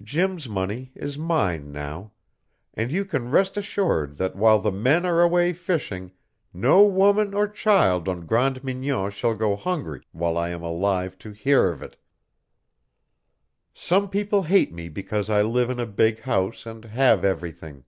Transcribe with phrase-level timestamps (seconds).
[0.00, 2.12] Jim's money is mine now,
[2.74, 6.12] and you can rest assured that while the men are away fishing
[6.54, 11.32] no woman or child on Grande Mignon shall go hungry while I am alive to
[11.32, 11.96] hear of it.
[13.74, 17.84] "Some people hate me because I live in a big house and have everything.